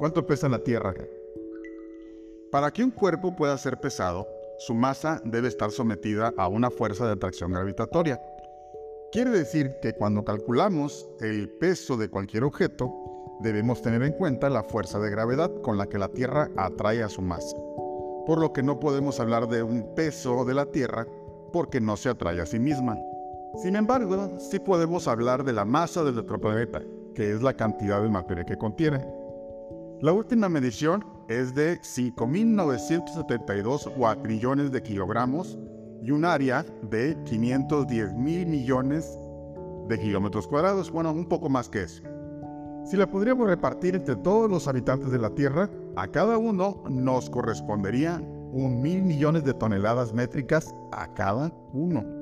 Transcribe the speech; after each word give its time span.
¿Cuánto 0.00 0.24
pesa 0.24 0.48
la 0.48 0.60
Tierra? 0.60 0.94
Para 2.50 2.70
que 2.70 2.82
un 2.82 2.90
cuerpo 2.90 3.36
pueda 3.36 3.58
ser 3.58 3.78
pesado, 3.78 4.26
su 4.56 4.72
masa 4.72 5.20
debe 5.26 5.48
estar 5.48 5.70
sometida 5.72 6.32
a 6.38 6.48
una 6.48 6.70
fuerza 6.70 7.04
de 7.04 7.12
atracción 7.12 7.52
gravitatoria. 7.52 8.18
Quiere 9.12 9.28
decir 9.28 9.76
que 9.82 9.92
cuando 9.92 10.24
calculamos 10.24 11.06
el 11.20 11.50
peso 11.50 11.98
de 11.98 12.08
cualquier 12.08 12.44
objeto, 12.44 12.90
debemos 13.40 13.82
tener 13.82 14.02
en 14.02 14.14
cuenta 14.14 14.48
la 14.48 14.62
fuerza 14.62 14.98
de 15.00 15.10
gravedad 15.10 15.50
con 15.60 15.76
la 15.76 15.86
que 15.86 15.98
la 15.98 16.08
Tierra 16.08 16.48
atrae 16.56 17.02
a 17.02 17.10
su 17.10 17.20
masa. 17.20 17.58
Por 18.24 18.40
lo 18.40 18.54
que 18.54 18.62
no 18.62 18.80
podemos 18.80 19.20
hablar 19.20 19.48
de 19.48 19.62
un 19.62 19.94
peso 19.94 20.46
de 20.46 20.54
la 20.54 20.64
Tierra 20.64 21.06
porque 21.52 21.78
no 21.78 21.98
se 21.98 22.08
atrae 22.08 22.40
a 22.40 22.46
sí 22.46 22.58
misma. 22.58 22.96
Sin 23.56 23.76
embargo, 23.76 24.38
sí 24.38 24.60
podemos 24.60 25.06
hablar 25.08 25.44
de 25.44 25.52
la 25.52 25.66
masa 25.66 26.02
de 26.04 26.12
nuestro 26.12 26.40
planeta, 26.40 26.80
que 27.14 27.32
es 27.32 27.42
la 27.42 27.52
cantidad 27.52 28.00
de 28.00 28.08
materia 28.08 28.46
que 28.46 28.56
contiene. 28.56 29.19
La 30.02 30.12
última 30.14 30.48
medición 30.48 31.04
es 31.28 31.54
de 31.54 31.78
5.972 31.82 33.92
cuatrillones 33.92 34.72
de 34.72 34.82
kilogramos 34.82 35.58
y 36.02 36.10
un 36.10 36.24
área 36.24 36.64
de 36.90 37.18
510 37.24 38.14
mil 38.14 38.46
millones 38.46 39.18
de 39.88 39.98
kilómetros 39.98 40.46
cuadrados, 40.46 40.90
bueno, 40.90 41.12
un 41.12 41.26
poco 41.26 41.50
más 41.50 41.68
que 41.68 41.82
eso. 41.82 42.02
Si 42.86 42.96
la 42.96 43.08
podríamos 43.08 43.46
repartir 43.46 43.94
entre 43.94 44.16
todos 44.16 44.50
los 44.50 44.68
habitantes 44.68 45.10
de 45.10 45.18
la 45.18 45.34
Tierra, 45.34 45.68
a 45.96 46.08
cada 46.08 46.38
uno 46.38 46.82
nos 46.88 47.28
correspondería 47.28 48.22
un 48.52 48.80
mil 48.80 49.02
millones 49.02 49.44
de 49.44 49.52
toneladas 49.52 50.14
métricas 50.14 50.74
a 50.92 51.12
cada 51.12 51.52
uno. 51.74 52.19